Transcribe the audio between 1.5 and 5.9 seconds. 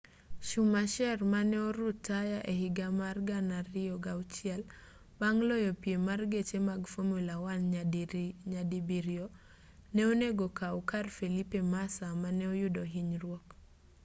orutaya ehiga mar 2006 bang' loyo